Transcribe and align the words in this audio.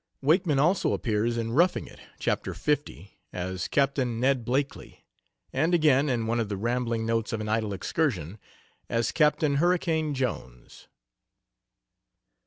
Wakeman 0.19 0.57
also 0.57 0.93
appears 0.93 1.37
in 1.37 1.51
'Roughing 1.51 1.85
It,' 1.85 1.99
Chap. 2.17 2.47
L, 2.47 2.55
as 3.33 3.67
Capt. 3.67 3.99
Ned 3.99 4.43
Blakely, 4.43 5.05
and 5.53 5.75
again 5.75 6.09
in 6.09 6.25
one 6.25 6.39
of 6.39 6.49
the 6.49 6.57
"Rambling 6.57 7.05
Notes 7.05 7.31
of 7.31 7.39
an 7.39 7.47
Idle 7.47 7.71
Excursion," 7.71 8.39
as 8.89 9.11
"Captain 9.11 9.57
Hurricane 9.57 10.15
Jones." 10.15 10.87